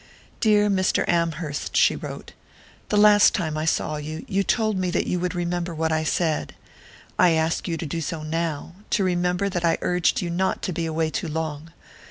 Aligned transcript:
"Dear 0.39 0.67
Mr. 0.67 1.07
Amherst," 1.07 1.77
she 1.77 1.95
wrote, 1.95 2.31
"the 2.89 2.97
last 2.97 3.35
time 3.35 3.55
I 3.55 3.65
saw 3.65 3.97
you, 3.97 4.25
you 4.27 4.41
told 4.41 4.75
me 4.75 4.89
you 4.89 5.19
would 5.19 5.35
remember 5.35 5.75
what 5.75 5.91
I 5.91 6.03
said. 6.03 6.55
I 7.19 7.33
ask 7.33 7.67
you 7.67 7.77
to 7.77 7.85
do 7.85 8.01
so 8.01 8.23
now 8.23 8.73
to 8.89 9.03
remember 9.03 9.47
that 9.47 9.63
I 9.63 9.77
urged 9.83 10.19
you 10.19 10.31
not 10.31 10.63
to 10.63 10.73
be 10.73 10.87
away 10.87 11.11
too 11.11 11.27
long. 11.27 11.71